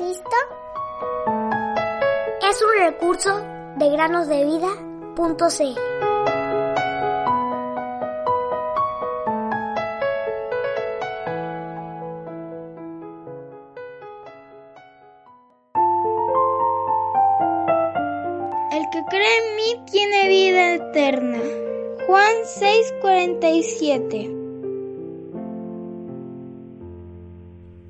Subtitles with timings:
[0.00, 0.36] Cristo?
[2.48, 3.38] Es un recurso
[3.76, 4.72] de granosdevida.cl.
[18.72, 21.40] El que cree en mí tiene vida eterna.
[22.06, 24.39] Juan 6:47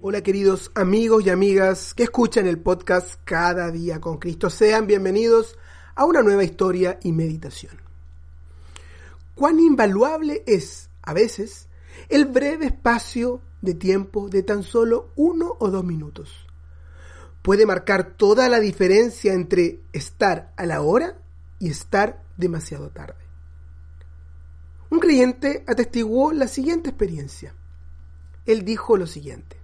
[0.02, 4.48] Hola queridos amigos y amigas que escuchan el podcast Cada día con Cristo.
[4.48, 5.58] Sean bienvenidos
[5.94, 7.82] a una nueva historia y meditación.
[9.34, 11.68] Cuán invaluable es, a veces,
[12.08, 16.46] el breve espacio de tiempo de tan solo uno o dos minutos.
[17.42, 21.18] Puede marcar toda la diferencia entre estar a la hora
[21.58, 23.20] y estar demasiado tarde.
[24.88, 27.54] Un creyente atestiguó la siguiente experiencia.
[28.46, 29.59] Él dijo lo siguiente.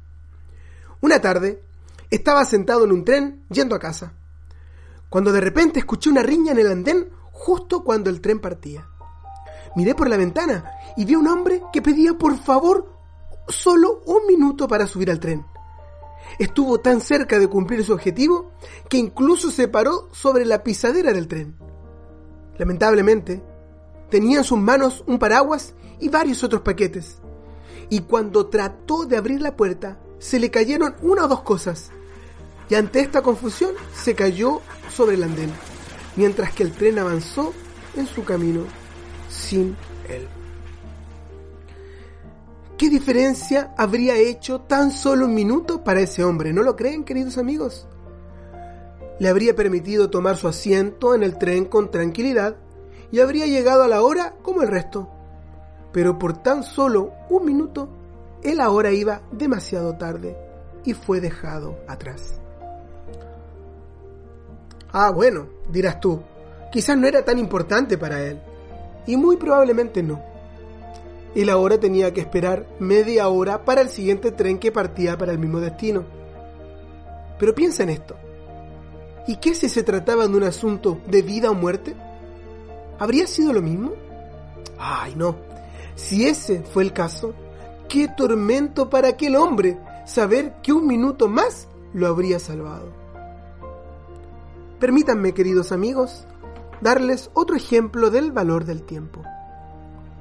[1.07, 1.63] Una tarde
[2.11, 4.15] estaba sentado en un tren yendo a casa,
[5.09, 8.89] cuando de repente escuché una riña en el andén justo cuando el tren partía.
[9.77, 12.93] Miré por la ventana y vi a un hombre que pedía por favor
[13.47, 15.47] solo un minuto para subir al tren.
[16.41, 18.51] Estuvo tan cerca de cumplir su objetivo
[18.89, 21.57] que incluso se paró sobre la pisadera del tren.
[22.59, 23.45] Lamentablemente,
[24.11, 27.19] tenía en sus manos un paraguas y varios otros paquetes.
[27.91, 31.91] Y cuando trató de abrir la puerta, se le cayeron una o dos cosas.
[32.69, 35.53] Y ante esta confusión se cayó sobre el andén,
[36.17, 37.53] mientras que el tren avanzó
[37.97, 38.65] en su camino
[39.29, 39.77] sin
[40.09, 40.27] él.
[42.77, 46.53] ¿Qué diferencia habría hecho tan solo un minuto para ese hombre?
[46.53, 47.87] ¿No lo creen, queridos amigos?
[49.19, 52.57] Le habría permitido tomar su asiento en el tren con tranquilidad
[53.11, 55.09] y habría llegado a la hora como el resto.
[55.93, 57.89] Pero por tan solo un minuto,
[58.47, 60.37] él ahora iba demasiado tarde
[60.85, 62.41] y fue dejado atrás.
[64.93, 66.23] Ah, bueno, dirás tú,
[66.71, 68.41] quizás no era tan importante para él.
[69.07, 70.23] Y muy probablemente no.
[71.35, 75.39] Él ahora tenía que esperar media hora para el siguiente tren que partía para el
[75.39, 76.05] mismo destino.
[77.39, 78.17] Pero piensa en esto.
[79.27, 81.95] ¿Y qué si se trataba de un asunto de vida o muerte?
[82.99, 83.93] ¿Habría sido lo mismo?
[84.79, 85.37] Ay, no.
[85.95, 87.35] Si ese fue el caso,
[87.89, 92.89] qué tormento para aquel hombre saber que un minuto más lo habría salvado.
[94.79, 96.27] Permítanme, queridos amigos,
[96.81, 99.23] darles otro ejemplo del valor del tiempo.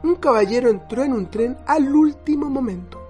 [0.03, 3.02] Un caballero entró en un tren al último momento.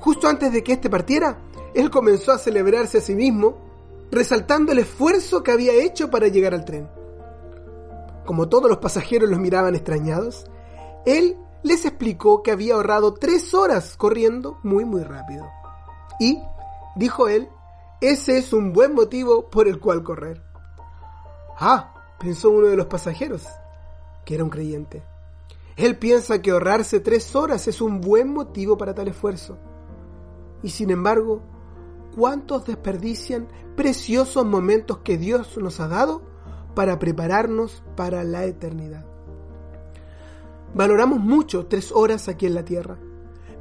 [0.00, 1.38] Justo antes de que éste partiera,
[1.74, 3.56] él comenzó a celebrarse a sí mismo,
[4.10, 6.88] resaltando el esfuerzo que había hecho para llegar al tren.
[8.24, 10.46] Como todos los pasajeros los miraban extrañados,
[11.06, 15.44] él les explicó que había ahorrado tres horas corriendo muy muy rápido.
[16.20, 16.40] Y,
[16.94, 17.48] dijo él,
[18.00, 20.42] ese es un buen motivo por el cual correr.
[21.58, 23.44] Ah, pensó uno de los pasajeros,
[24.24, 25.02] que era un creyente.
[25.76, 29.58] Él piensa que ahorrarse tres horas es un buen motivo para tal esfuerzo.
[30.62, 31.42] Y sin embargo,
[32.14, 36.22] ¿cuántos desperdician preciosos momentos que Dios nos ha dado
[36.74, 39.15] para prepararnos para la eternidad?
[40.76, 42.98] Valoramos mucho tres horas aquí en la tierra,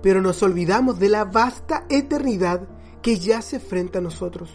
[0.01, 2.67] pero nos olvidamos de la vasta eternidad
[3.01, 4.49] que yace frente a nosotros.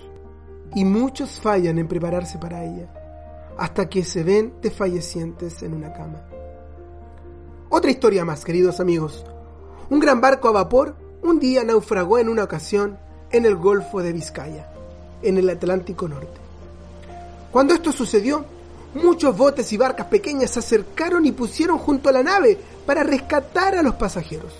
[0.75, 2.93] Y muchos fallan en prepararse para ella,
[3.56, 6.22] hasta que se ven desfallecientes en una cama.
[7.70, 9.25] Otra historia más, queridos amigos.
[9.88, 12.99] Un gran barco a vapor un día naufragó en una ocasión
[13.31, 14.70] en el Golfo de Vizcaya,
[15.22, 16.38] en el Atlántico Norte.
[17.50, 18.44] Cuando esto sucedió,
[18.95, 23.75] muchos botes y barcas pequeñas se acercaron y pusieron junto a la nave para rescatar
[23.77, 24.53] a los pasajeros.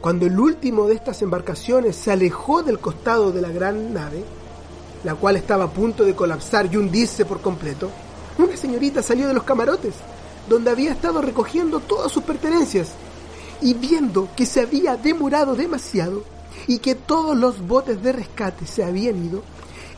[0.00, 4.24] Cuando el último de estas embarcaciones se alejó del costado de la gran nave,
[5.04, 7.90] la cual estaba a punto de colapsar y hundirse por completo,
[8.38, 9.94] una señorita salió de los camarotes,
[10.48, 12.88] donde había estado recogiendo todas sus pertenencias,
[13.60, 16.24] y viendo que se había demorado demasiado
[16.66, 19.42] y que todos los botes de rescate se habían ido,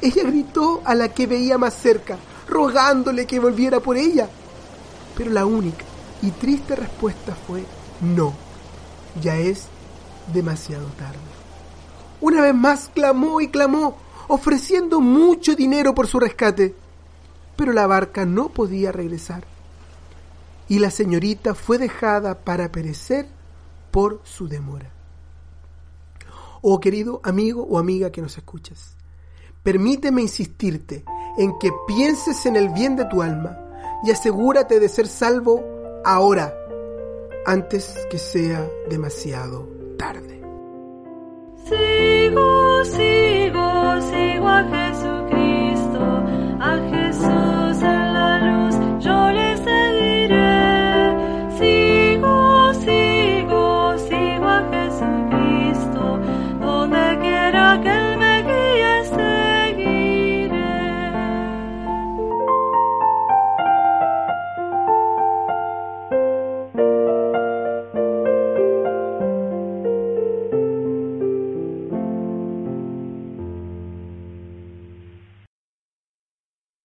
[0.03, 2.19] ella gritó a la que veía más cerca,
[2.49, 4.29] rogándole que volviera por ella.
[5.17, 5.85] Pero la única
[6.23, 7.65] y triste respuesta fue
[8.01, 8.35] no,
[9.23, 9.69] ya es
[10.33, 11.19] demasiado tarde.
[12.21, 13.97] Una vez más clamó y clamó,
[14.29, 16.75] ofreciendo mucho dinero por su rescate,
[17.57, 19.45] pero la barca no podía regresar.
[20.69, 23.29] Y la señorita fue dejada para perecer
[23.91, 24.91] por su demora.
[26.63, 28.97] Oh querido amigo o amiga que nos escuchas,
[29.63, 31.05] permíteme insistirte
[31.37, 33.59] en que pienses en el bien de tu alma
[34.05, 35.63] y asegúrate de ser salvo
[36.05, 36.55] ahora,
[37.47, 40.43] antes que sea demasiado tarde.
[41.65, 44.84] Sigo, sigo, sigo